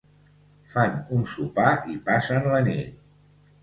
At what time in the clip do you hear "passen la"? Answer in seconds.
2.11-2.67